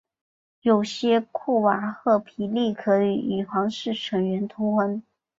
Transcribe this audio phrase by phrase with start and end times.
[0.61, 5.03] 有些库瓦赫皮利可以与皇室成员通婚。